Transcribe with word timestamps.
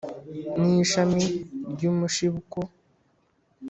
Ni 0.59 0.69
ishami 0.83 1.23
ry'umushibuko 1.73 2.59